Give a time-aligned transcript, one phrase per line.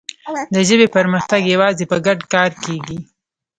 [0.53, 2.99] د ژبې پرمختګ یوازې په ګډ کار کېږي.